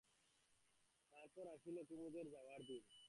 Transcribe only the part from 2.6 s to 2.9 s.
দিন।